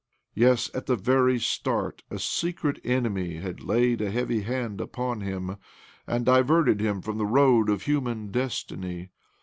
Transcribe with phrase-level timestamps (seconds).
[0.33, 5.57] Yes, at the very start a secret enemy had laid a heavy hand upon him
[6.07, 9.11] and diverted him from the road of human destiny.